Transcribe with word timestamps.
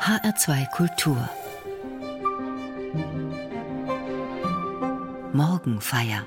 HR2 0.00 0.70
Kultur 0.70 1.28
Morgenfeier 5.34 6.26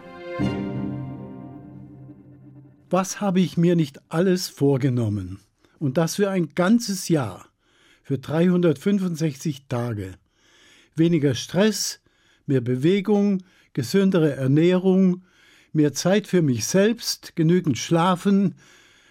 Was 2.92 3.20
habe 3.20 3.40
ich 3.40 3.58
mir 3.58 3.76
nicht 3.76 4.00
alles 4.10 4.48
vorgenommen? 4.48 5.40
Und 5.80 5.98
das 5.98 6.18
für 6.18 6.30
ein 6.30 6.50
ganzes 6.54 7.10
Jahr, 7.10 7.48
für 8.04 8.20
365 8.20 9.66
Tage. 9.68 10.14
Weniger 10.96 11.34
Stress, 11.34 12.00
mehr 12.46 12.62
Bewegung, 12.62 13.42
gesündere 13.74 14.36
Ernährung, 14.36 15.24
mehr 15.72 15.94
Zeit 15.94 16.28
für 16.28 16.44
mich 16.44 16.66
selbst, 16.66 17.36
genügend 17.36 17.80
schlafen, 17.80 18.54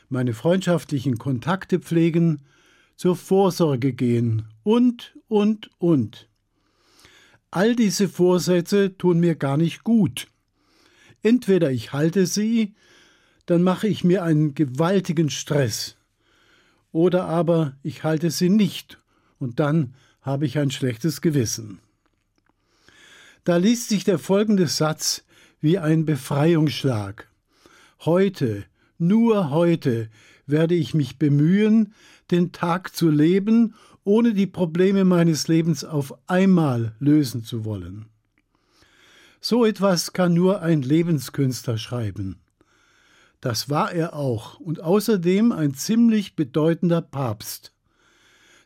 meine 0.09 0.35
freundschaftlichen 0.35 1.19
Kontakte 1.19 1.81
pflegen, 1.81 2.43
zur 2.97 3.17
Vorsorge 3.17 3.93
gehen 3.93 4.47
und, 4.63 5.17
und, 5.29 5.71
und. 5.79 6.29
All 7.51 7.77
diese 7.77 8.09
Vorsätze 8.09 8.97
tun 8.97 9.21
mir 9.21 9.35
gar 9.35 9.57
nicht 9.57 9.85
gut. 9.85 10.29
Entweder 11.23 11.71
ich 11.71 11.93
halte 11.93 12.27
sie, 12.27 12.75
dann 13.47 13.63
mache 13.63 13.89
ich 13.89 14.05
mir 14.05 14.23
einen 14.23 14.55
gewaltigen 14.55 15.31
Stress, 15.31 15.97
oder 16.93 17.25
aber 17.25 17.77
ich 17.83 18.05
halte 18.05 18.31
sie 18.31 18.49
nicht, 18.49 18.99
und 19.39 19.61
dann 19.61 19.95
habe 20.21 20.47
ich 20.47 20.59
ein 20.59 20.71
schlechtes 20.71 21.21
Gewissen. 21.21 21.81
Da 23.45 23.57
liest 23.57 23.89
sich 23.89 24.05
der 24.05 24.19
folgende 24.19 24.69
Satz 24.69 25.25
wie 25.61 25.79
ein 25.79 26.05
Befreiungsschlag. 26.05 27.29
Heute, 28.01 28.65
nur 28.99 29.51
heute 29.51 30.09
werde 30.47 30.75
ich 30.75 30.95
mich 30.95 31.19
bemühen, 31.19 31.95
den 32.33 32.51
Tag 32.53 32.97
zu 32.97 33.11
leben, 33.11 33.75
ohne 34.05 34.35
die 34.35 34.47
Probleme 34.47 35.05
meines 35.05 35.47
Lebens 35.47 35.85
auf 35.85 36.15
einmal 36.27 36.95
lösen 36.99 37.45
zu 37.45 37.65
wollen. 37.65 38.07
So 39.41 39.65
etwas 39.65 40.13
kann 40.13 40.35
nur 40.35 40.63
ein 40.63 40.83
Lebenskünstler 40.83 41.79
schreiben. 41.79 42.41
Das 43.41 43.69
war 43.69 43.93
er 43.93 44.15
auch 44.15 44.61
und 44.61 44.81
außerdem 44.81 45.51
ein 45.51 45.75
ziemlich 45.75 46.37
bedeutender 46.37 47.03
Papst. 47.03 47.73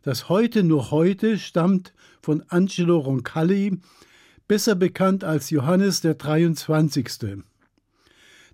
Das 0.03 0.29
Heute 0.29 0.63
nur 0.63 0.91
heute 0.91 1.39
stammt 1.39 1.95
von 2.21 2.45
Angelo 2.49 2.99
Roncalli, 2.99 3.81
besser 4.47 4.75
bekannt 4.75 5.25
als 5.25 5.51
Johannes 5.51 6.03
der 6.03 6.15
23. 6.15 7.43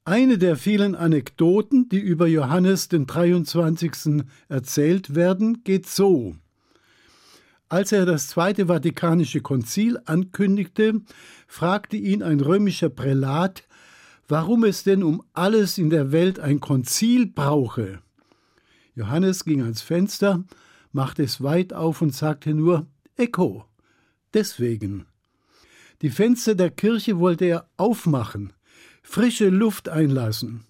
Eine 0.04 0.36
der 0.36 0.56
vielen 0.56 0.96
Anekdoten, 0.96 1.88
die 1.88 2.00
über 2.00 2.26
Johannes 2.26 2.88
den 2.88 3.06
23. 3.06 4.24
erzählt 4.48 5.14
werden, 5.14 5.62
geht 5.62 5.86
so. 5.86 6.34
Als 7.68 7.92
er 7.92 8.04
das 8.04 8.26
Zweite 8.26 8.66
Vatikanische 8.66 9.42
Konzil 9.42 10.00
ankündigte, 10.04 11.02
fragte 11.46 11.96
ihn 11.96 12.24
ein 12.24 12.40
römischer 12.40 12.88
Prälat, 12.88 13.62
warum 14.26 14.64
es 14.64 14.82
denn 14.82 15.04
um 15.04 15.22
alles 15.34 15.78
in 15.78 15.88
der 15.88 16.10
Welt 16.10 16.40
ein 16.40 16.58
Konzil 16.58 17.26
brauche. 17.26 18.00
Johannes 18.96 19.44
ging 19.44 19.62
ans 19.62 19.82
Fenster, 19.82 20.42
machte 20.90 21.22
es 21.22 21.44
weit 21.44 21.72
auf 21.72 22.02
und 22.02 22.12
sagte 22.12 22.54
nur 22.54 22.88
Echo. 23.16 23.66
Deswegen. 24.34 25.06
Die 26.02 26.10
Fenster 26.10 26.56
der 26.56 26.70
Kirche 26.70 27.20
wollte 27.20 27.44
er 27.44 27.68
aufmachen, 27.76 28.52
frische 29.02 29.48
Luft 29.48 29.88
einlassen. 29.88 30.64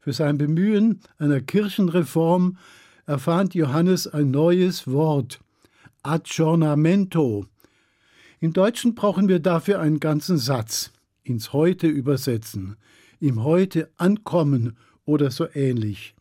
Für 0.00 0.12
sein 0.12 0.38
Bemühen 0.38 1.00
einer 1.18 1.40
Kirchenreform 1.40 2.58
erfand 3.06 3.54
Johannes 3.54 4.06
ein 4.06 4.30
neues 4.30 4.86
Wort, 4.86 5.40
Aggiornamento. 6.02 7.46
Im 8.40 8.52
Deutschen 8.52 8.94
brauchen 8.94 9.28
wir 9.28 9.40
dafür 9.40 9.80
einen 9.80 9.98
ganzen 9.98 10.38
Satz, 10.38 10.92
ins 11.24 11.52
Heute 11.52 11.88
übersetzen, 11.88 12.76
im 13.18 13.42
Heute 13.42 13.90
ankommen 13.96 14.76
oder 15.04 15.30
so 15.30 15.48
ähnlich. 15.54 16.14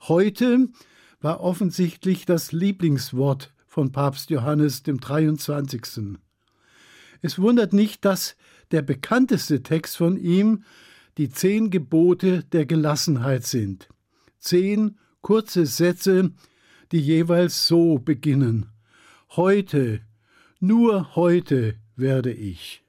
Heute 0.00 0.68
war 1.20 1.40
offensichtlich 1.40 2.26
das 2.26 2.52
Lieblingswort 2.52 3.52
von 3.66 3.92
Papst 3.92 4.30
Johannes 4.30 4.82
dem 4.82 5.00
23. 5.00 6.18
Es 7.22 7.38
wundert 7.38 7.72
nicht, 7.72 8.04
dass 8.04 8.36
der 8.70 8.82
bekannteste 8.82 9.62
Text 9.62 9.96
von 9.96 10.16
ihm 10.16 10.64
die 11.18 11.28
zehn 11.28 11.70
Gebote 11.70 12.44
der 12.44 12.66
Gelassenheit 12.66 13.44
sind. 13.44 13.88
Zehn 14.38 14.98
kurze 15.20 15.66
Sätze, 15.66 16.30
die 16.92 17.00
jeweils 17.00 17.66
so 17.66 17.98
beginnen. 17.98 18.70
Heute, 19.30 20.00
nur 20.60 21.14
heute 21.14 21.76
werde 21.96 22.32
ich. 22.32 22.82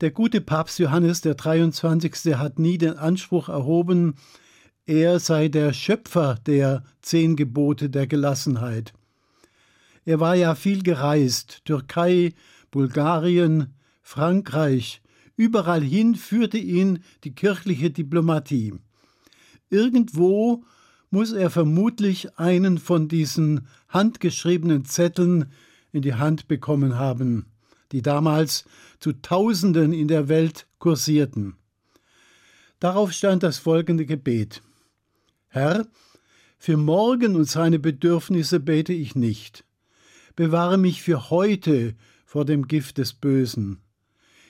Der 0.00 0.12
gute 0.12 0.40
Papst 0.40 0.78
Johannes 0.78 1.22
der 1.22 1.34
23. 1.34 2.36
hat 2.36 2.60
nie 2.60 2.78
den 2.78 2.96
Anspruch 2.96 3.48
erhoben, 3.48 4.14
er 4.86 5.18
sei 5.18 5.48
der 5.48 5.72
Schöpfer 5.72 6.36
der 6.46 6.84
zehn 7.02 7.34
Gebote 7.34 7.90
der 7.90 8.06
Gelassenheit. 8.06 8.92
Er 10.04 10.20
war 10.20 10.36
ja 10.36 10.54
viel 10.54 10.84
gereist, 10.84 11.64
Türkei, 11.64 12.32
Bulgarien, 12.70 13.74
Frankreich, 14.00 15.02
überall 15.34 15.82
hin 15.82 16.14
führte 16.14 16.58
ihn 16.58 17.00
die 17.24 17.34
kirchliche 17.34 17.90
Diplomatie. 17.90 18.74
Irgendwo 19.68 20.62
muss 21.10 21.32
er 21.32 21.50
vermutlich 21.50 22.38
einen 22.38 22.78
von 22.78 23.08
diesen 23.08 23.66
handgeschriebenen 23.88 24.84
Zetteln 24.84 25.46
in 25.90 26.02
die 26.02 26.14
Hand 26.14 26.46
bekommen 26.46 27.00
haben 27.00 27.46
die 27.92 28.02
damals 28.02 28.64
zu 29.00 29.12
Tausenden 29.12 29.92
in 29.92 30.08
der 30.08 30.28
Welt 30.28 30.66
kursierten. 30.78 31.56
Darauf 32.80 33.12
stand 33.12 33.42
das 33.42 33.58
folgende 33.58 34.06
Gebet 34.06 34.62
Herr, 35.48 35.86
für 36.58 36.76
morgen 36.76 37.34
und 37.34 37.46
seine 37.46 37.78
Bedürfnisse 37.78 38.60
bete 38.60 38.92
ich 38.92 39.14
nicht. 39.14 39.64
Bewahre 40.36 40.76
mich 40.76 41.02
für 41.02 41.30
heute 41.30 41.94
vor 42.26 42.44
dem 42.44 42.68
Gift 42.68 42.98
des 42.98 43.14
Bösen. 43.14 43.78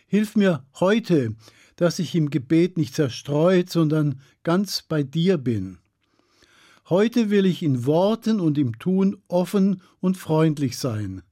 Hilf 0.06 0.35
mir 0.35 0.67
heute, 0.81 1.37
dass 1.77 2.00
ich 2.00 2.15
im 2.15 2.31
Gebet 2.31 2.77
nicht 2.77 2.95
zerstreut, 2.95 3.71
sondern 3.71 4.21
ganz 4.43 4.83
bei 4.83 5.03
dir 5.05 5.39
bin. 5.39 5.79
Heute 6.89 7.31
will 7.31 7.47
ich 7.47 7.62
in 7.62 7.87
Worten 7.87 8.41
und 8.41 8.59
im 8.59 8.79
Tun 8.79 9.23
offen 9.29 9.83
und 10.00 10.17
freundlich 10.17 10.79
sein. 10.79 11.23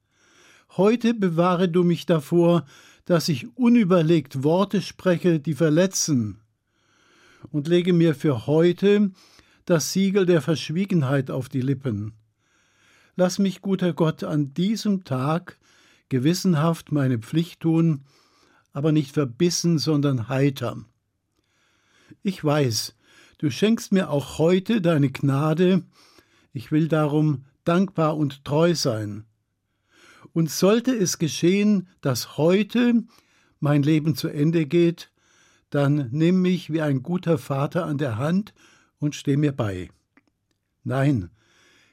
Heute 0.77 1.15
bewahre 1.15 1.69
du 1.69 1.83
mich 1.83 2.07
davor, 2.07 2.67
dass 3.07 3.29
ich 3.29 3.57
unüberlegt 3.57 4.43
Worte 4.43 4.83
spreche, 4.83 5.41
die 5.41 5.55
verletzen, 5.55 6.41
und 7.51 7.69
lege 7.69 7.93
mir 7.93 8.15
für 8.15 8.47
heute 8.47 9.13
das 9.65 9.93
Siegel 9.93 10.27
der 10.27 10.43
Verschwiegenheit 10.43 11.31
auf 11.31 11.49
die 11.49 11.61
Lippen. 11.61 12.15
Lass 13.15 13.39
mich, 13.39 13.63
guter 13.63 13.93
Gott, 13.93 14.25
an 14.25 14.53
diesem 14.53 15.05
Tag 15.05 15.59
gewissenhaft 16.09 16.93
meine 16.93 17.19
Pflicht 17.19 17.61
tun, 17.61 18.05
aber 18.73 18.93
nicht 18.93 19.13
verbissen, 19.13 19.79
sondern 19.79 20.29
heiter. 20.29 20.85
Ich 22.23 22.43
weiß, 22.45 22.97
du 23.39 23.51
schenkst 23.51 23.93
mir 23.93 24.11
auch 24.11 24.39
heute 24.39 24.81
deine 24.81 25.11
Gnade, 25.11 25.83
ich 26.53 26.73
will 26.73 26.89
darum 26.89 27.45
dankbar 27.65 28.17
und 28.17 28.45
treu 28.45 28.75
sein. 28.75 29.25
Und 30.37 30.51
sollte 30.51 30.95
es 30.95 31.17
geschehen, 31.17 31.89
dass 32.03 32.37
heute 32.37 33.05
mein 33.59 33.83
Leben 33.83 34.17
zu 34.17 34.29
Ende 34.29 34.67
geht, 34.67 35.11
dann 35.71 36.11
nimm 36.13 36.43
mich 36.43 36.71
wie 36.71 36.83
ein 36.83 37.03
guter 37.03 37.39
Vater 37.39 37.87
an 37.87 37.97
der 37.97 38.19
Hand 38.19 38.53
und 38.99 39.15
steh 39.15 39.39
mir 39.39 39.53
bei. 39.53 39.89
Nein, 40.85 41.31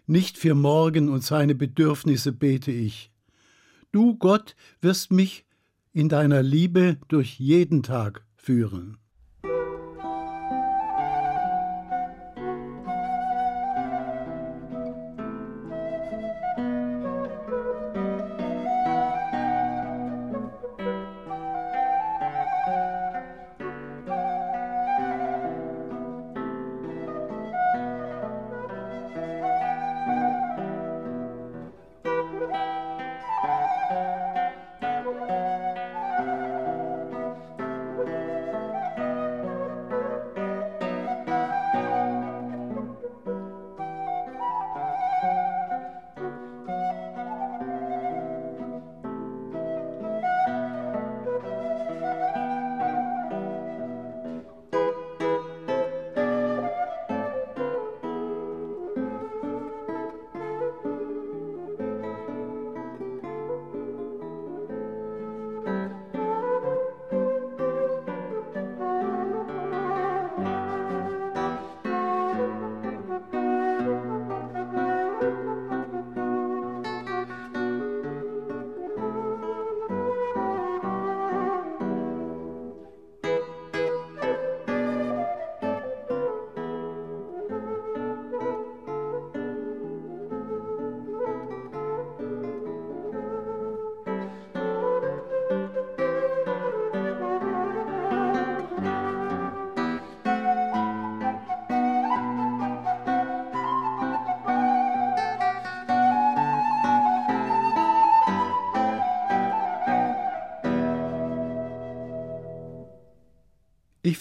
nicht 0.08 0.38
für 0.38 0.56
morgen 0.56 1.08
und 1.08 1.24
seine 1.24 1.56
Bedürfnisse 1.56 2.34
bete 2.34 2.74
ich. 2.74 3.14
Du, 3.94 4.18
Gott, 4.18 4.58
wirst 4.82 5.14
mich 5.14 5.46
in 5.94 6.10
deiner 6.10 6.44
Liebe 6.44 6.98
durch 7.08 7.40
jeden 7.40 7.82
Tag 7.82 8.26
führen. 8.36 8.98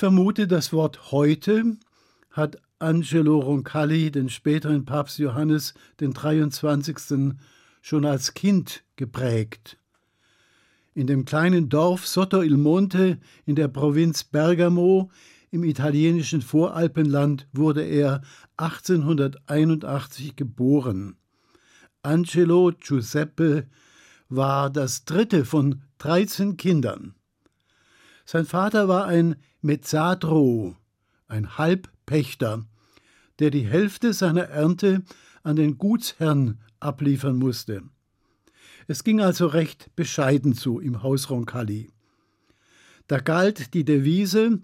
Vermute, 0.03 0.49
das 0.49 0.73
Wort 0.73 1.13
heute 1.13 1.77
hat 2.33 2.61
Angelo 2.81 3.39
Roncalli, 3.39 4.11
den 4.11 4.31
späteren 4.31 4.85
Papst 4.85 5.21
Johannes 5.21 5.75
den 6.01 6.13
23. 6.13 7.37
schon 7.83 8.05
als 8.05 8.35
Kind 8.35 8.83
geprägt. 8.97 9.79
In 10.93 11.07
dem 11.07 11.25
kleinen 11.25 11.69
Dorf 11.69 12.05
Sotto 12.05 12.43
il 12.43 12.57
Monte 12.57 13.21
in 13.47 13.55
der 13.55 13.69
Provinz 13.69 14.25
Bergamo 14.25 15.13
im 15.53 15.63
italienischen 15.63 16.43
Voralpenland 16.43 17.47
wurde 17.53 17.85
er 17.85 18.23
1881 18.57 20.35
geboren. 20.35 21.15
Angelo 22.03 22.73
Giuseppe 22.73 23.69
war 24.29 24.69
das 24.69 25.05
dritte 25.05 25.45
von 25.45 25.83
13 25.99 26.57
Kindern. 26.57 27.15
Sein 28.25 28.47
Vater 28.47 28.89
war 28.89 29.07
ein 29.07 29.37
Mezzadro, 29.65 30.77
ein 31.29 31.57
Halbpächter, 31.57 32.65
der 33.39 33.51
die 33.51 33.65
Hälfte 33.65 34.13
seiner 34.13 34.43
Ernte 34.43 35.03
an 35.45 35.55
den 35.55 35.79
Gutsherrn 35.79 36.59
abliefern 36.81 37.37
musste. 37.37 37.85
Es 38.89 39.05
ging 39.05 39.21
also 39.21 39.47
recht 39.47 39.95
bescheiden 39.95 40.55
zu 40.55 40.81
im 40.81 41.05
Haus 41.05 41.31
Roncalli. 41.31 41.91
Da 43.07 43.19
galt 43.19 43.73
die 43.75 43.85
Devise, 43.85 44.61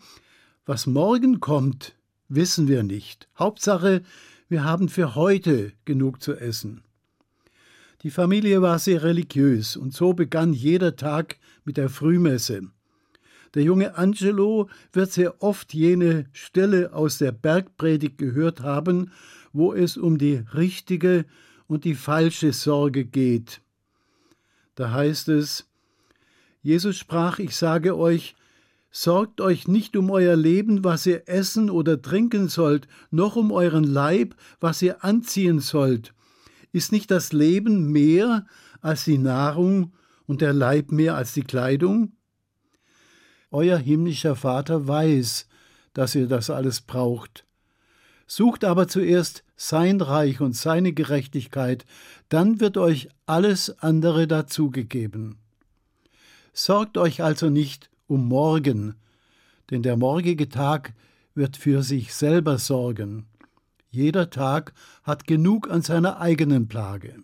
was 0.66 0.88
morgen 0.88 1.38
kommt, 1.38 1.94
wissen 2.28 2.66
wir 2.66 2.82
nicht. 2.82 3.28
Hauptsache, 3.38 4.02
wir 4.48 4.64
haben 4.64 4.88
für 4.88 5.14
heute 5.14 5.72
genug 5.84 6.20
zu 6.22 6.34
essen. 6.34 6.82
Die 8.02 8.10
Familie 8.10 8.62
war 8.62 8.80
sehr 8.80 9.04
religiös 9.04 9.76
und 9.76 9.94
so 9.94 10.12
begann 10.12 10.52
jeder 10.52 10.96
Tag 10.96 11.38
mit 11.64 11.76
der 11.76 11.88
Frühmesse. 11.88 12.70
Der 13.54 13.62
junge 13.62 13.96
Angelo 13.96 14.68
wird 14.92 15.12
sehr 15.12 15.42
oft 15.42 15.74
jene 15.74 16.26
Stelle 16.32 16.92
aus 16.92 17.18
der 17.18 17.32
Bergpredigt 17.32 18.18
gehört 18.18 18.60
haben, 18.60 19.10
wo 19.52 19.72
es 19.72 19.96
um 19.96 20.18
die 20.18 20.44
richtige 20.54 21.24
und 21.66 21.84
die 21.84 21.94
falsche 21.94 22.52
Sorge 22.52 23.04
geht. 23.04 23.60
Da 24.74 24.92
heißt 24.92 25.28
es, 25.28 25.68
Jesus 26.62 26.96
sprach, 26.96 27.38
ich 27.38 27.56
sage 27.56 27.96
euch, 27.96 28.34
Sorgt 28.90 29.40
euch 29.40 29.68
nicht 29.68 29.96
um 29.96 30.10
euer 30.10 30.34
Leben, 30.34 30.82
was 30.82 31.04
ihr 31.04 31.28
essen 31.28 31.68
oder 31.68 32.00
trinken 32.00 32.48
sollt, 32.48 32.88
noch 33.10 33.36
um 33.36 33.52
euren 33.52 33.84
Leib, 33.84 34.34
was 34.60 34.80
ihr 34.80 35.04
anziehen 35.04 35.60
sollt. 35.60 36.14
Ist 36.72 36.90
nicht 36.90 37.10
das 37.10 37.32
Leben 37.32 37.92
mehr 37.92 38.46
als 38.80 39.04
die 39.04 39.18
Nahrung 39.18 39.92
und 40.26 40.40
der 40.40 40.52
Leib 40.52 40.90
mehr 40.90 41.16
als 41.16 41.34
die 41.34 41.42
Kleidung? 41.42 42.12
Euer 43.50 43.78
himmlischer 43.78 44.36
Vater 44.36 44.86
weiß, 44.86 45.46
dass 45.94 46.14
ihr 46.14 46.28
das 46.28 46.50
alles 46.50 46.80
braucht. 46.80 47.44
Sucht 48.26 48.64
aber 48.64 48.88
zuerst 48.88 49.42
sein 49.56 50.00
Reich 50.00 50.40
und 50.40 50.54
seine 50.54 50.92
Gerechtigkeit, 50.92 51.86
dann 52.28 52.60
wird 52.60 52.76
euch 52.76 53.08
alles 53.26 53.78
andere 53.80 54.26
dazugegeben. 54.26 55.38
Sorgt 56.52 56.98
euch 56.98 57.22
also 57.22 57.48
nicht 57.48 57.90
um 58.06 58.28
morgen, 58.28 58.96
denn 59.70 59.82
der 59.82 59.96
morgige 59.96 60.48
Tag 60.48 60.92
wird 61.34 61.56
für 61.56 61.82
sich 61.82 62.14
selber 62.14 62.58
sorgen. 62.58 63.26
Jeder 63.90 64.28
Tag 64.28 64.74
hat 65.02 65.26
genug 65.26 65.70
an 65.70 65.82
seiner 65.82 66.20
eigenen 66.20 66.68
Plage. 66.68 67.16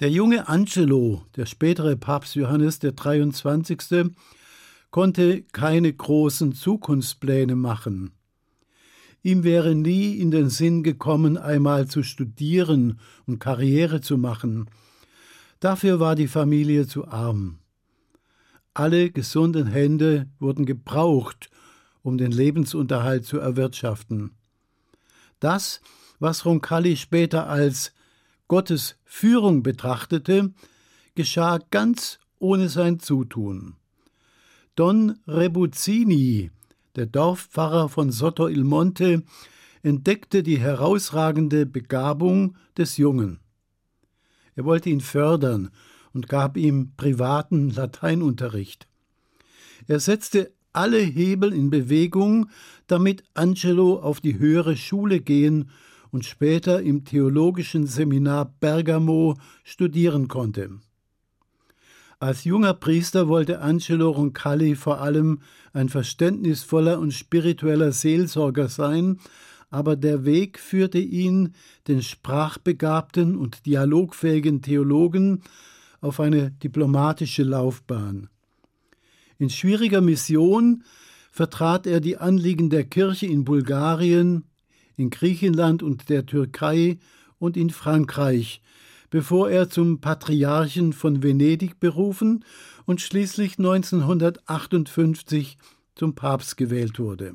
Der 0.00 0.10
junge 0.10 0.48
Angelo, 0.48 1.22
der 1.34 1.44
spätere 1.46 1.96
Papst 1.96 2.36
Johannes 2.36 2.78
der 2.78 2.92
23., 2.92 4.12
konnte 4.92 5.42
keine 5.52 5.92
großen 5.92 6.52
Zukunftspläne 6.52 7.56
machen. 7.56 8.12
Ihm 9.24 9.42
wäre 9.42 9.74
nie 9.74 10.18
in 10.18 10.30
den 10.30 10.50
Sinn 10.50 10.84
gekommen, 10.84 11.36
einmal 11.36 11.88
zu 11.88 12.04
studieren 12.04 13.00
und 13.26 13.40
Karriere 13.40 14.00
zu 14.00 14.16
machen. 14.16 14.70
Dafür 15.58 15.98
war 15.98 16.14
die 16.14 16.28
Familie 16.28 16.86
zu 16.86 17.08
arm. 17.08 17.58
Alle 18.74 19.10
gesunden 19.10 19.66
Hände 19.66 20.28
wurden 20.38 20.64
gebraucht, 20.64 21.50
um 22.02 22.16
den 22.18 22.30
Lebensunterhalt 22.30 23.24
zu 23.24 23.38
erwirtschaften. 23.38 24.30
Das, 25.40 25.80
was 26.20 26.44
Roncalli 26.44 26.96
später 26.96 27.48
als 27.48 27.92
Gottes 28.48 28.96
Führung 29.04 29.62
betrachtete, 29.62 30.52
geschah 31.14 31.58
ganz 31.70 32.18
ohne 32.38 32.70
sein 32.70 32.98
Zutun. 32.98 33.76
Don 34.74 35.18
Rebuzzini, 35.26 36.50
der 36.96 37.06
Dorfpfarrer 37.06 37.90
von 37.90 38.10
Sotto 38.10 38.48
il 38.48 38.64
Monte, 38.64 39.22
entdeckte 39.82 40.42
die 40.42 40.58
herausragende 40.58 41.66
Begabung 41.66 42.56
des 42.76 42.96
Jungen. 42.96 43.38
Er 44.54 44.64
wollte 44.64 44.88
ihn 44.88 45.00
fördern 45.00 45.70
und 46.14 46.28
gab 46.28 46.56
ihm 46.56 46.92
privaten 46.96 47.70
Lateinunterricht. 47.70 48.88
Er 49.86 50.00
setzte 50.00 50.52
alle 50.72 51.00
Hebel 51.00 51.52
in 51.52 51.70
Bewegung, 51.70 52.48
damit 52.86 53.24
Angelo 53.34 54.00
auf 54.00 54.20
die 54.20 54.38
höhere 54.38 54.76
Schule 54.76 55.20
gehen 55.20 55.70
und 56.10 56.24
später 56.24 56.82
im 56.82 57.04
theologischen 57.04 57.86
Seminar 57.86 58.54
Bergamo 58.60 59.36
studieren 59.64 60.28
konnte. 60.28 60.78
Als 62.20 62.44
junger 62.44 62.74
Priester 62.74 63.28
wollte 63.28 63.60
Angelo 63.60 64.10
Roncalli 64.10 64.74
vor 64.74 65.00
allem 65.00 65.40
ein 65.72 65.88
verständnisvoller 65.88 66.98
und 66.98 67.12
spiritueller 67.12 67.92
Seelsorger 67.92 68.68
sein, 68.68 69.20
aber 69.70 69.94
der 69.94 70.24
Weg 70.24 70.58
führte 70.58 70.98
ihn, 70.98 71.54
den 71.86 72.02
sprachbegabten 72.02 73.36
und 73.36 73.66
dialogfähigen 73.66 74.62
Theologen, 74.62 75.42
auf 76.00 76.20
eine 76.20 76.50
diplomatische 76.50 77.42
Laufbahn. 77.42 78.28
In 79.38 79.50
schwieriger 79.50 80.00
Mission 80.00 80.82
vertrat 81.30 81.86
er 81.86 82.00
die 82.00 82.16
Anliegen 82.16 82.70
der 82.70 82.84
Kirche 82.84 83.26
in 83.26 83.44
Bulgarien, 83.44 84.44
in 84.98 85.10
Griechenland 85.10 85.82
und 85.82 86.08
der 86.08 86.26
Türkei 86.26 86.98
und 87.38 87.56
in 87.56 87.70
Frankreich, 87.70 88.60
bevor 89.10 89.48
er 89.50 89.70
zum 89.70 90.00
Patriarchen 90.00 90.92
von 90.92 91.22
Venedig 91.22 91.80
berufen 91.80 92.44
und 92.84 93.00
schließlich 93.00 93.58
1958 93.58 95.56
zum 95.94 96.14
Papst 96.14 96.56
gewählt 96.56 96.98
wurde. 96.98 97.34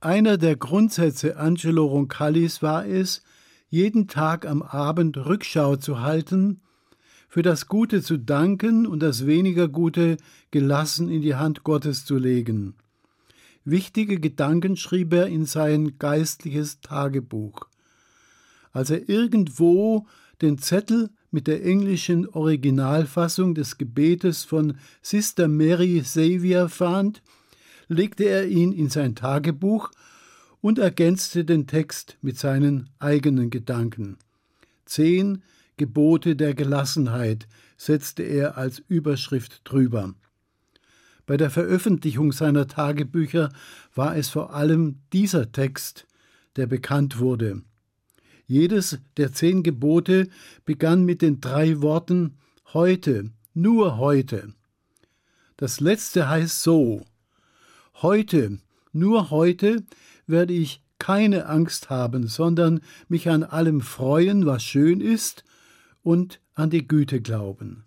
Einer 0.00 0.36
der 0.36 0.56
Grundsätze 0.56 1.38
Angelo 1.38 1.86
Roncallis 1.86 2.60
war 2.60 2.86
es, 2.86 3.22
jeden 3.70 4.06
Tag 4.06 4.46
am 4.46 4.62
Abend 4.62 5.16
Rückschau 5.16 5.76
zu 5.76 6.00
halten, 6.00 6.60
für 7.28 7.42
das 7.42 7.66
Gute 7.66 8.02
zu 8.02 8.18
danken 8.18 8.86
und 8.86 9.00
das 9.00 9.26
weniger 9.26 9.66
Gute 9.66 10.18
gelassen 10.50 11.08
in 11.08 11.22
die 11.22 11.34
Hand 11.34 11.64
Gottes 11.64 12.04
zu 12.04 12.16
legen. 12.16 12.74
Wichtige 13.64 14.20
Gedanken 14.20 14.76
schrieb 14.76 15.12
er 15.14 15.26
in 15.26 15.46
sein 15.46 15.98
geistliches 15.98 16.80
Tagebuch. 16.80 17.66
Als 18.72 18.90
er 18.90 19.08
irgendwo 19.08 20.06
den 20.42 20.58
Zettel 20.58 21.10
mit 21.30 21.46
der 21.46 21.64
englischen 21.64 22.28
Originalfassung 22.28 23.54
des 23.54 23.78
Gebetes 23.78 24.44
von 24.44 24.76
Sister 25.00 25.48
Mary 25.48 26.00
Xavier 26.02 26.68
fand, 26.68 27.22
legte 27.88 28.24
er 28.24 28.46
ihn 28.46 28.72
in 28.72 28.90
sein 28.90 29.14
Tagebuch 29.14 29.90
und 30.60 30.78
ergänzte 30.78 31.44
den 31.44 31.66
Text 31.66 32.18
mit 32.20 32.38
seinen 32.38 32.90
eigenen 32.98 33.50
Gedanken. 33.50 34.18
Zehn 34.84 35.42
Gebote 35.76 36.36
der 36.36 36.54
Gelassenheit 36.54 37.48
setzte 37.76 38.22
er 38.22 38.56
als 38.56 38.82
Überschrift 38.88 39.62
drüber. 39.64 40.14
Bei 41.26 41.36
der 41.36 41.50
Veröffentlichung 41.50 42.32
seiner 42.32 42.66
Tagebücher 42.66 43.50
war 43.94 44.16
es 44.16 44.28
vor 44.28 44.54
allem 44.54 45.00
dieser 45.12 45.52
Text, 45.52 46.06
der 46.56 46.66
bekannt 46.66 47.18
wurde. 47.18 47.62
Jedes 48.46 48.98
der 49.16 49.32
zehn 49.32 49.62
Gebote 49.62 50.28
begann 50.64 51.04
mit 51.04 51.22
den 51.22 51.40
drei 51.40 51.80
Worten 51.80 52.36
heute, 52.74 53.30
nur 53.54 53.96
heute. 53.96 54.52
Das 55.56 55.80
letzte 55.80 56.28
heißt 56.28 56.62
so 56.62 57.04
Heute, 58.02 58.58
nur 58.92 59.30
heute 59.30 59.84
werde 60.26 60.52
ich 60.52 60.82
keine 60.98 61.46
Angst 61.46 61.90
haben, 61.90 62.26
sondern 62.26 62.80
mich 63.08 63.28
an 63.28 63.44
allem 63.44 63.80
freuen, 63.80 64.46
was 64.46 64.62
schön 64.62 65.00
ist, 65.00 65.44
und 66.02 66.40
an 66.54 66.70
die 66.70 66.86
Güte 66.86 67.20
glauben. 67.20 67.83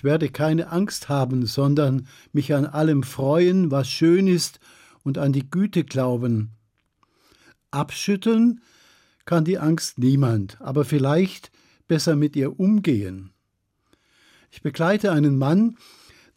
Ich 0.00 0.04
werde 0.04 0.30
keine 0.30 0.72
Angst 0.72 1.10
haben, 1.10 1.44
sondern 1.44 2.08
mich 2.32 2.54
an 2.54 2.64
allem 2.64 3.02
freuen, 3.02 3.70
was 3.70 3.90
schön 3.90 4.28
ist, 4.28 4.58
und 5.02 5.18
an 5.18 5.34
die 5.34 5.50
Güte 5.50 5.84
glauben. 5.84 6.52
Abschütteln 7.70 8.62
kann 9.26 9.44
die 9.44 9.58
Angst 9.58 9.98
niemand, 9.98 10.58
aber 10.62 10.86
vielleicht 10.86 11.52
besser 11.86 12.16
mit 12.16 12.34
ihr 12.34 12.58
umgehen. 12.58 13.34
Ich 14.50 14.62
begleite 14.62 15.12
einen 15.12 15.36
Mann, 15.36 15.76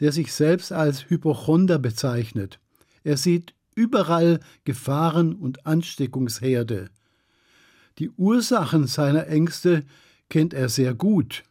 der 0.02 0.12
sich 0.12 0.34
selbst 0.34 0.74
als 0.74 1.10
Hypochonder 1.10 1.80
bezeichnet. 1.80 2.60
Er 3.06 3.16
sieht 3.16 3.54
überall 3.76 4.42
Gefahren 4.66 5.36
und 5.36 5.66
Ansteckungsherde. 5.66 6.90
Die 7.98 8.10
Ursachen 8.10 8.88
seiner 8.88 9.28
Ängste 9.28 9.86
kennt 10.28 10.54
er 10.54 10.68
sehr 10.68 10.94
gut. 10.94 11.46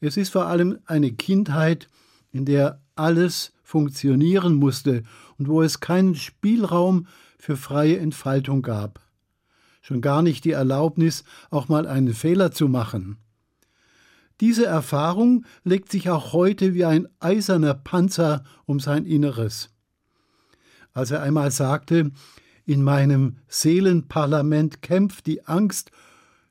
Es 0.00 0.16
ist 0.16 0.30
vor 0.30 0.46
allem 0.46 0.78
eine 0.86 1.12
Kindheit, 1.12 1.88
in 2.32 2.44
der 2.44 2.80
alles 2.94 3.52
funktionieren 3.62 4.54
musste 4.54 5.02
und 5.38 5.48
wo 5.48 5.62
es 5.62 5.80
keinen 5.80 6.14
Spielraum 6.14 7.06
für 7.38 7.56
freie 7.56 7.98
Entfaltung 7.98 8.62
gab. 8.62 9.00
Schon 9.82 10.00
gar 10.00 10.22
nicht 10.22 10.44
die 10.44 10.52
Erlaubnis, 10.52 11.24
auch 11.50 11.68
mal 11.68 11.86
einen 11.86 12.12
Fehler 12.12 12.50
zu 12.50 12.68
machen. 12.68 13.18
Diese 14.40 14.66
Erfahrung 14.66 15.46
legt 15.64 15.90
sich 15.90 16.10
auch 16.10 16.32
heute 16.32 16.74
wie 16.74 16.84
ein 16.84 17.08
eiserner 17.20 17.74
Panzer 17.74 18.44
um 18.66 18.80
sein 18.80 19.04
Inneres. 19.06 19.70
Als 20.92 21.10
er 21.10 21.22
einmal 21.22 21.50
sagte, 21.50 22.10
in 22.64 22.82
meinem 22.82 23.36
Seelenparlament 23.48 24.82
kämpft 24.82 25.26
die 25.26 25.46
Angst 25.46 25.90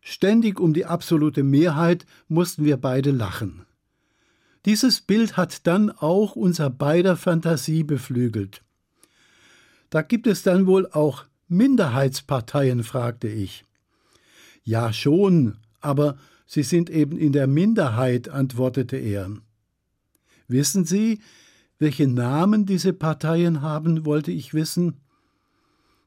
ständig 0.06 0.60
um 0.60 0.74
die 0.74 0.86
absolute 0.86 1.42
Mehrheit, 1.44 2.06
mussten 2.28 2.64
wir 2.64 2.78
beide 2.78 3.10
lachen. 3.10 3.66
Dieses 4.66 5.02
Bild 5.02 5.36
hat 5.36 5.66
dann 5.66 5.90
auch 5.90 6.36
unser 6.36 6.70
beider 6.70 7.18
Fantasie 7.18 7.84
beflügelt. 7.84 8.62
Da 9.90 10.04
gibt 10.04 10.28
es 10.28 10.44
dann 10.44 10.68
wohl 10.68 10.88
auch 10.92 11.26
Minderheitsparteien, 11.48 12.84
fragte 12.84 13.28
ich. 13.28 13.66
Ja 14.64 14.94
schon, 14.94 15.58
aber 15.82 16.18
Sie 16.46 16.64
sind 16.64 16.92
eben 16.92 17.18
in 17.18 17.32
der 17.32 17.48
Minderheit, 17.48 18.30
antwortete 18.30 18.98
er. 18.98 19.32
Wissen 20.48 20.86
Sie, 20.86 21.20
welche 21.80 22.08
Namen 22.08 22.68
diese 22.68 22.94
Parteien 22.94 23.64
haben, 23.64 24.06
wollte 24.06 24.32
ich 24.32 24.54
wissen. 24.54 24.98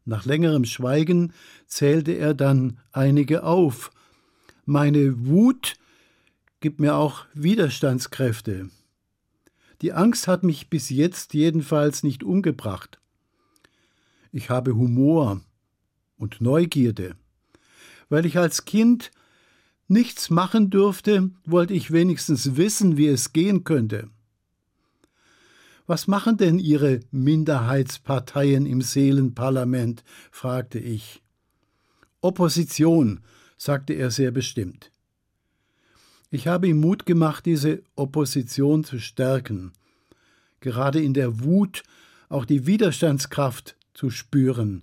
Nach 0.09 0.25
längerem 0.25 0.65
Schweigen 0.65 1.35
zählte 1.67 2.13
er 2.13 2.33
dann 2.33 2.79
einige 2.93 3.43
auf. 3.43 3.91
Meine 4.65 5.27
Wut 5.27 5.75
gibt 6.61 6.81
mir 6.81 6.95
auch 6.95 7.27
Widerstandskräfte. 7.35 8.71
Die 9.83 9.93
Angst 9.93 10.27
hat 10.27 10.45
mich 10.45 10.71
bis 10.71 10.89
jetzt 10.89 11.35
jedenfalls 11.35 12.05
nicht 12.05 12.25
umgebracht. 12.25 12.99
Ich 14.33 14.49
habe 14.49 14.75
Humor 14.77 15.43
und 16.17 16.41
Neugierde. 16.41 17.15
Weil 18.09 18.25
ich 18.25 18.39
als 18.39 18.65
Kind 18.65 19.11
nichts 19.89 20.31
machen 20.31 20.71
dürfte, 20.71 21.29
wollte 21.45 21.75
ich 21.75 21.91
wenigstens 21.91 22.57
wissen, 22.57 22.97
wie 22.97 23.09
es 23.09 23.35
gehen 23.35 23.63
könnte. 23.63 24.09
Was 25.89 26.07
machen 26.07 26.37
denn 26.37 26.59
Ihre 26.59 27.01
Minderheitsparteien 27.13 28.67
im 28.67 28.83
Seelenparlament? 28.83 30.05
fragte 30.31 30.79
ich. 30.79 31.23
Opposition, 32.21 33.21
sagte 33.57 33.95
er 33.95 34.11
sehr 34.11 34.31
bestimmt. 34.31 34.93
Ich 36.31 36.47
habe 36.47 36.69
ihm 36.69 36.79
Mut 36.79 37.07
gemacht, 37.07 37.47
diese 37.47 37.83
Opposition 37.97 38.85
zu 38.85 38.99
stärken, 38.99 39.73
gerade 40.61 41.01
in 41.01 41.15
der 41.15 41.43
Wut 41.43 41.85
auch 42.29 42.45
die 42.45 42.67
Widerstandskraft 42.67 43.75
zu 43.95 44.11
spüren, 44.11 44.83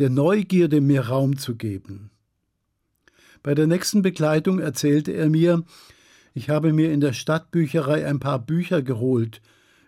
der 0.00 0.10
Neugierde 0.10 0.80
mehr 0.80 1.06
Raum 1.06 1.38
zu 1.38 1.54
geben. 1.54 2.10
Bei 3.44 3.54
der 3.54 3.68
nächsten 3.68 4.02
Begleitung 4.02 4.58
erzählte 4.58 5.12
er 5.12 5.30
mir, 5.30 5.62
ich 6.34 6.50
habe 6.50 6.72
mir 6.72 6.92
in 6.92 7.00
der 7.00 7.12
Stadtbücherei 7.12 8.04
ein 8.08 8.18
paar 8.18 8.40
Bücher 8.40 8.82
geholt, 8.82 9.40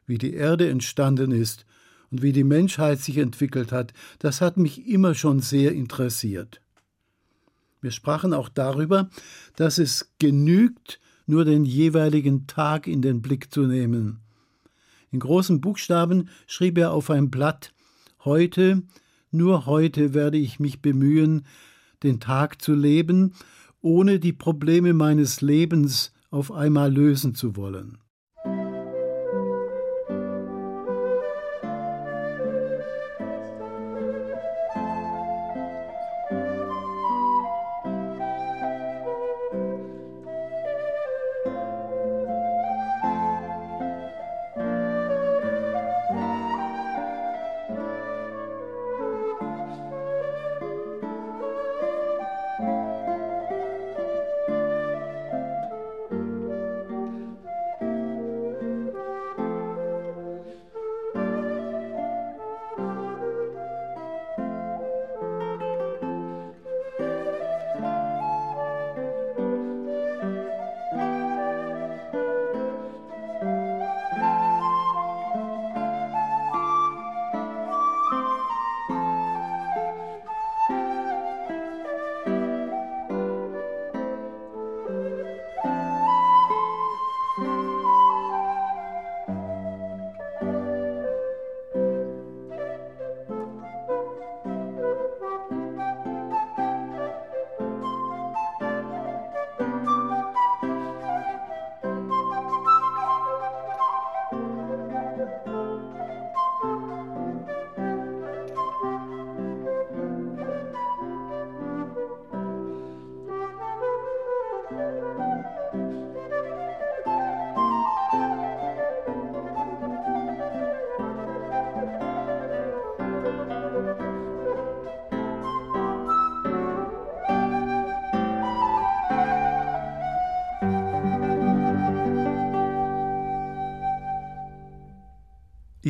wie 0.07 0.19
die 0.19 0.35
Erde 0.35 0.69
entstanden 0.69 1.33
ist 1.33 1.67
und 2.11 2.23
wie 2.23 2.33
die 2.33 2.45
Menschheit 2.45 3.01
sich 3.01 3.19
entwickelt 3.19 3.73
hat. 3.73 3.93
Das 4.19 4.41
hat 4.41 4.57
mich 4.57 4.87
immer 4.87 5.15
schon 5.15 5.41
sehr 5.41 5.73
interessiert. 5.73 6.61
Wir 7.81 7.91
sprachen 7.91 8.33
auch 8.33 8.49
darüber, 8.49 9.11
dass 9.57 9.79
es 9.79 10.12
genügt, 10.19 11.01
nur 11.27 11.45
den 11.45 11.65
jeweiligen 11.65 12.47
Tag 12.47 12.87
in 12.87 13.03
den 13.03 13.23
Blick 13.23 13.53
zu 13.53 13.67
nehmen. 13.67 14.21
In 15.11 15.21
großen 15.21 15.61
Buchstaben 15.61 16.29
schrieb 16.47 16.79
er 16.79 16.93
auf 16.93 17.11
ein 17.11 17.31
Blatt 17.31 17.73
Heute, 18.25 18.83
nur 19.33 19.67
heute 19.67 20.15
werde 20.15 20.38
ich 20.38 20.61
mich 20.61 20.81
bemühen, 20.81 21.45
den 22.03 22.21
Tag 22.21 22.62
zu 22.62 22.75
leben, 22.75 23.35
ohne 23.81 24.21
die 24.21 24.33
Probleme 24.33 24.93
meines 24.95 25.41
Lebens 25.41 26.12
auf 26.31 26.53
einmal 26.53 26.93
lösen 26.93 27.35
zu 27.35 27.57
wollen. 27.57 27.99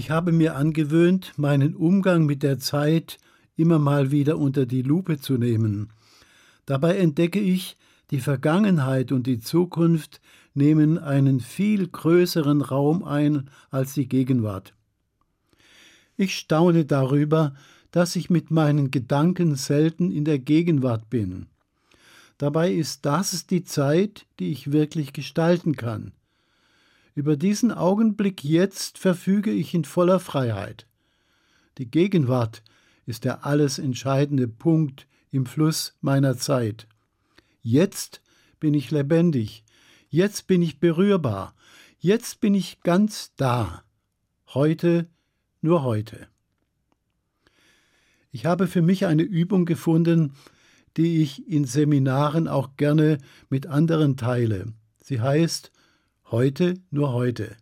Ich 0.03 0.11
habe 0.11 0.33
mir 0.33 0.57
angewöhnt, 0.57 1.33
meinen 1.37 1.77
Umgang 1.77 2.27
mit 2.27 2.43
der 2.43 2.59
Zeit 2.59 3.19
immer 3.55 3.79
mal 3.79 4.11
wieder 4.11 4.37
unter 4.37 4.67
die 4.67 4.83
Lupe 4.83 5.21
zu 5.21 5.35
nehmen. 5.39 5.91
Dabei 6.67 6.97
entdecke 6.97 7.39
ich, 7.39 7.77
die 8.11 8.19
Vergangenheit 8.19 9.13
und 9.13 9.29
die 9.29 9.39
Zukunft 9.39 10.21
nehmen 10.55 10.99
einen 10.99 11.39
viel 11.39 11.87
größeren 11.87 12.63
Raum 12.63 13.05
ein 13.05 13.49
als 13.71 13.95
die 13.95 14.09
Gegenwart. 14.09 14.75
Ich 16.17 16.37
staune 16.37 16.85
darüber, 16.85 17.55
dass 17.93 18.17
ich 18.17 18.29
mit 18.29 18.51
meinen 18.51 18.91
Gedanken 18.91 19.55
selten 19.55 20.11
in 20.11 20.25
der 20.25 20.41
Gegenwart 20.41 21.11
bin. 21.11 21.47
Dabei 22.39 22.73
ist 22.73 23.07
das 23.07 23.47
die 23.47 23.63
Zeit, 23.63 24.27
die 24.41 24.51
ich 24.51 24.73
wirklich 24.73 25.13
gestalten 25.13 25.77
kann. 25.77 26.11
Über 27.15 27.37
diesen 27.37 27.73
Augenblick 27.73 28.43
jetzt 28.43 28.97
verfüge 28.99 29.51
ich 29.51 29.75
in 29.75 29.85
voller 29.85 30.19
Freiheit. 30.19 30.87
Die 31.79 31.91
Gegenwart 31.91 32.63
ist 33.05 33.25
der 33.25 33.45
alles 33.45 33.79
entscheidende 33.79 34.49
Punkt 34.49 35.07
im 35.31 35.45
Fluss 35.45 35.97
meiner 36.01 36.37
Zeit. 36.37 36.87
Jetzt 37.61 38.23
bin 38.61 38.75
ich 38.75 38.91
lebendig, 38.91 39.65
jetzt 40.09 40.47
bin 40.47 40.63
ich 40.63 40.81
berührbar, 40.81 41.55
jetzt 41.99 42.41
bin 42.41 42.55
ich 42.55 42.81
ganz 42.81 43.33
da. 43.37 43.83
Heute, 44.55 45.07
nur 45.61 45.83
heute. 45.83 46.29
Ich 48.31 48.47
habe 48.47 48.67
für 48.67 48.83
mich 48.83 49.05
eine 49.05 49.23
Übung 49.23 49.67
gefunden, 49.67 50.35
die 50.97 51.23
ich 51.23 51.47
in 51.49 51.65
Seminaren 51.65 52.49
auch 52.49 52.77
gerne 52.77 53.19
mit 53.51 53.67
anderen 53.67 54.17
teile. 54.17 54.73
Sie 55.03 55.21
heißt 55.21 55.73
Heute 56.33 56.81
nur 56.91 57.13
heute. 57.13 57.59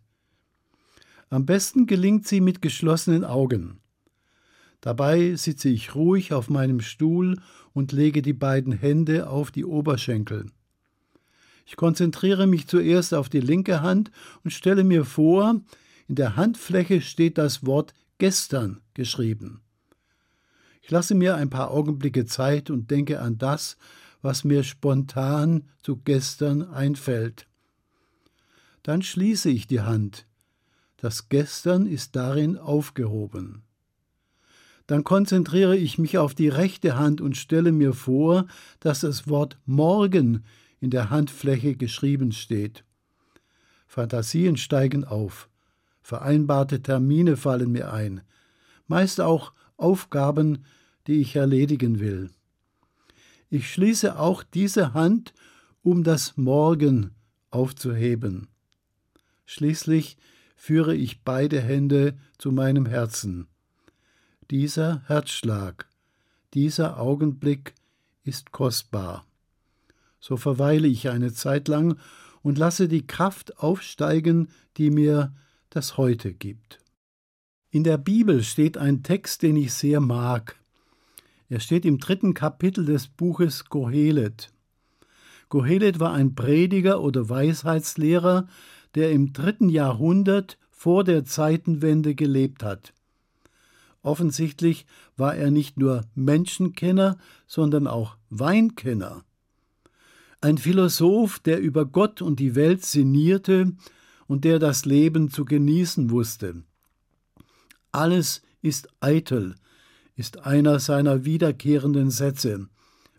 Am 1.29 1.45
besten 1.45 1.87
gelingt 1.87 2.25
sie 2.25 2.39
mit 2.39 2.61
geschlossenen 2.61 3.25
Augen. 3.25 3.81
Dabei 4.79 5.35
sitze 5.35 5.67
ich 5.67 5.93
ruhig 5.93 6.31
auf 6.31 6.49
meinem 6.49 6.79
Stuhl 6.79 7.37
und 7.73 7.91
lege 7.91 8.21
die 8.21 8.31
beiden 8.31 8.71
Hände 8.71 9.29
auf 9.29 9.51
die 9.51 9.65
Oberschenkel. 9.65 10.45
Ich 11.65 11.75
konzentriere 11.75 12.47
mich 12.47 12.65
zuerst 12.65 13.13
auf 13.13 13.27
die 13.27 13.41
linke 13.41 13.81
Hand 13.81 14.09
und 14.45 14.51
stelle 14.51 14.85
mir 14.85 15.03
vor, 15.03 15.59
in 16.07 16.15
der 16.15 16.37
Handfläche 16.37 17.01
steht 17.01 17.37
das 17.37 17.65
Wort 17.65 17.93
gestern 18.19 18.79
geschrieben. 18.93 19.59
Ich 20.81 20.91
lasse 20.91 21.13
mir 21.13 21.35
ein 21.35 21.49
paar 21.49 21.71
Augenblicke 21.71 22.25
Zeit 22.25 22.69
und 22.69 22.89
denke 22.89 23.19
an 23.19 23.37
das, 23.37 23.75
was 24.21 24.45
mir 24.45 24.63
spontan 24.63 25.67
zu 25.83 25.97
gestern 25.97 26.61
einfällt. 26.61 27.47
Dann 28.83 29.01
schließe 29.01 29.49
ich 29.49 29.67
die 29.67 29.81
Hand. 29.81 30.25
Das 30.97 31.29
Gestern 31.29 31.85
ist 31.85 32.15
darin 32.15 32.57
aufgehoben. 32.57 33.63
Dann 34.87 35.03
konzentriere 35.03 35.77
ich 35.77 35.97
mich 35.97 36.17
auf 36.17 36.35
die 36.35 36.49
rechte 36.49 36.97
Hand 36.97 37.21
und 37.21 37.37
stelle 37.37 37.71
mir 37.71 37.93
vor, 37.93 38.47
dass 38.79 39.01
das 39.01 39.27
Wort 39.27 39.57
morgen 39.65 40.43
in 40.79 40.89
der 40.89 41.09
Handfläche 41.09 41.75
geschrieben 41.75 42.31
steht. 42.31 42.83
Fantasien 43.87 44.57
steigen 44.57 45.03
auf. 45.03 45.49
Vereinbarte 46.01 46.81
Termine 46.81 47.37
fallen 47.37 47.71
mir 47.71 47.93
ein. 47.93 48.21
Meist 48.87 49.21
auch 49.21 49.53
Aufgaben, 49.77 50.65
die 51.07 51.21
ich 51.21 51.35
erledigen 51.35 51.99
will. 51.99 52.29
Ich 53.49 53.71
schließe 53.71 54.19
auch 54.19 54.43
diese 54.43 54.93
Hand, 54.93 55.33
um 55.83 56.03
das 56.03 56.37
Morgen 56.37 57.11
aufzuheben. 57.49 58.50
Schließlich 59.53 60.15
führe 60.55 60.95
ich 60.95 61.23
beide 61.23 61.59
Hände 61.59 62.17
zu 62.37 62.53
meinem 62.53 62.85
Herzen. 62.85 63.47
Dieser 64.49 65.01
Herzschlag, 65.07 65.89
dieser 66.53 67.01
Augenblick 67.01 67.73
ist 68.23 68.53
kostbar. 68.53 69.25
So 70.21 70.37
verweile 70.37 70.87
ich 70.87 71.09
eine 71.09 71.33
Zeit 71.33 71.67
lang 71.67 71.97
und 72.41 72.57
lasse 72.57 72.87
die 72.87 73.05
Kraft 73.05 73.59
aufsteigen, 73.59 74.47
die 74.77 74.89
mir 74.89 75.33
das 75.69 75.97
Heute 75.97 76.33
gibt. 76.33 76.79
In 77.71 77.83
der 77.83 77.97
Bibel 77.97 78.43
steht 78.43 78.77
ein 78.77 79.03
Text, 79.03 79.41
den 79.41 79.57
ich 79.57 79.73
sehr 79.73 79.99
mag. 79.99 80.55
Er 81.49 81.59
steht 81.59 81.83
im 81.83 81.97
dritten 81.97 82.33
Kapitel 82.33 82.85
des 82.85 83.09
Buches 83.09 83.65
Kohelet. 83.65 84.49
Kohelet 85.49 85.99
war 85.99 86.13
ein 86.13 86.35
Prediger 86.35 87.01
oder 87.01 87.27
Weisheitslehrer, 87.27 88.47
der 88.95 89.11
im 89.11 89.33
dritten 89.33 89.69
Jahrhundert 89.69 90.57
vor 90.69 91.03
der 91.03 91.25
Zeitenwende 91.25 92.15
gelebt 92.15 92.63
hat. 92.63 92.93
Offensichtlich 94.03 94.85
war 95.15 95.35
er 95.35 95.51
nicht 95.51 95.77
nur 95.77 96.05
Menschenkenner, 96.15 97.17
sondern 97.45 97.87
auch 97.87 98.17
Weinkenner. 98.29 99.23
Ein 100.41 100.57
Philosoph, 100.57 101.39
der 101.39 101.59
über 101.59 101.85
Gott 101.85 102.21
und 102.21 102.39
die 102.39 102.55
Welt 102.55 102.83
sinnierte 102.83 103.73
und 104.25 104.43
der 104.43 104.57
das 104.57 104.85
Leben 104.85 105.29
zu 105.29 105.45
genießen 105.45 106.09
wusste. 106.09 106.63
Alles 107.91 108.41
ist 108.61 108.89
eitel, 109.01 109.55
ist 110.15 110.45
einer 110.45 110.79
seiner 110.79 111.25
wiederkehrenden 111.25 112.09
Sätze. 112.09 112.67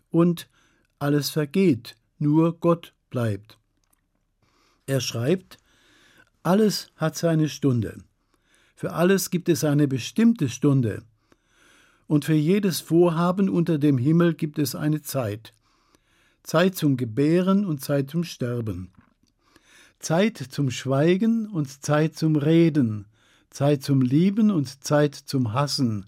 Und 0.09 0.49
alles 0.99 1.29
vergeht, 1.29 1.95
nur 2.19 2.59
Gott 2.59 2.93
bleibt. 3.09 3.57
Er 4.85 4.99
schreibt, 4.99 5.59
alles 6.43 6.91
hat 6.97 7.17
seine 7.17 7.49
Stunde. 7.49 7.97
Für 8.75 8.93
alles 8.93 9.29
gibt 9.29 9.49
es 9.49 9.63
eine 9.63 9.87
bestimmte 9.87 10.49
Stunde. 10.49 11.03
Und 12.05 12.25
für 12.25 12.33
jedes 12.33 12.81
Vorhaben 12.81 13.49
unter 13.49 13.77
dem 13.77 13.97
Himmel 13.97 14.33
gibt 14.33 14.59
es 14.59 14.75
eine 14.75 15.01
Zeit. 15.01 15.53
Zeit 16.43 16.75
zum 16.75 16.97
Gebären 16.97 17.65
und 17.65 17.81
Zeit 17.81 18.09
zum 18.09 18.25
Sterben. 18.25 18.91
Zeit 19.99 20.37
zum 20.37 20.69
Schweigen 20.69 21.47
und 21.47 21.81
Zeit 21.81 22.17
zum 22.17 22.35
Reden. 22.35 23.05
Zeit 23.49 23.83
zum 23.83 24.01
Lieben 24.01 24.51
und 24.51 24.83
Zeit 24.83 25.15
zum 25.15 25.53
Hassen. 25.53 26.07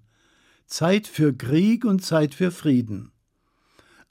Zeit 0.65 1.07
für 1.07 1.33
Krieg 1.33 1.85
und 1.85 2.03
Zeit 2.03 2.35
für 2.35 2.51
Frieden. 2.51 3.11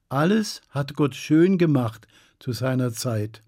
Alles 0.08 0.62
hat 0.70 0.94
Gott 0.94 1.14
schön 1.14 1.58
gemacht 1.58 2.06
zu 2.38 2.52
seiner 2.52 2.92
Zeit. 2.92 3.42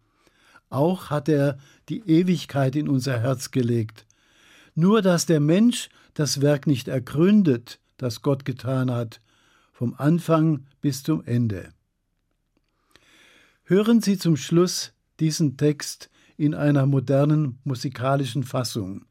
Auch 0.69 1.11
hat 1.11 1.29
er 1.29 1.59
die 1.89 2.09
Ewigkeit 2.09 2.77
in 2.77 2.89
unser 2.89 3.21
Herz 3.21 3.51
gelegt. 3.51 4.07
Nur 4.75 5.03
dass 5.03 5.27
der 5.27 5.41
Mensch 5.41 5.89
das 6.15 6.41
Werk 6.41 6.67
nicht 6.67 6.89
ergründet, 6.89 7.79
das 7.97 8.23
Gott 8.23 8.45
getan 8.45 8.91
hat, 8.91 9.21
vom 9.73 9.95
Anfang 9.97 10.67
bis 10.81 11.03
zum 11.03 11.25
Ende. 11.25 11.73
Hören 13.65 14.01
Sie 14.01 14.17
zum 14.17 14.37
Schluss 14.37 14.93
diesen 15.21 15.57
Text 15.57 16.11
in 16.37 16.55
einer 16.55 16.87
modernen 16.87 17.59
musikalischen 17.65 18.45
Fassung. 18.45 19.05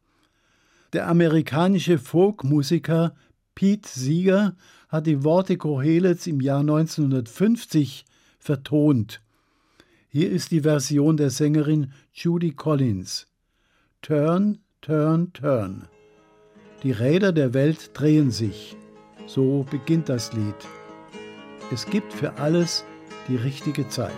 Der 0.93 1.07
amerikanische 1.07 1.97
Folkmusiker 1.97 3.15
Pete 3.55 3.89
Seeger 3.89 4.55
hat 4.89 5.07
die 5.07 5.23
Worte 5.23 5.57
Kohelets 5.57 6.27
im 6.27 6.41
Jahr 6.41 6.59
1950 6.59 8.05
vertont. 8.39 9.21
Hier 10.17 10.32
ist 10.32 10.51
die 10.51 10.62
Version 10.62 11.17
der 11.17 11.30
Sängerin 11.30 11.91
Judy 12.13 12.54
Collins. 12.54 13.28
Turn, 14.01 14.60
turn, 14.80 15.34
turn. 15.34 15.89
Die 16.84 16.93
Räder 16.93 17.34
der 17.34 17.54
Welt 17.54 17.91
drehen 17.93 18.32
sich. 18.32 18.78
So 19.28 19.65
beginnt 19.69 20.08
das 20.08 20.32
Lied. 20.32 20.56
Es 21.69 21.86
gibt 21.86 22.13
für 22.13 22.38
alles 22.38 22.86
die 23.28 23.36
richtige 23.36 23.89
Zeit. 23.89 24.13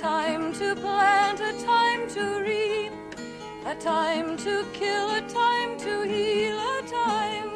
Time 0.00 0.50
to 0.54 0.74
plant, 0.76 1.40
a 1.40 1.52
time 1.62 2.08
to 2.08 2.40
reap, 2.40 2.92
a 3.66 3.74
time 3.74 4.34
to 4.38 4.64
kill, 4.72 5.10
a 5.10 5.20
time 5.28 5.78
to 5.78 6.02
heal, 6.08 6.58
a 6.58 6.82
time 6.86 7.49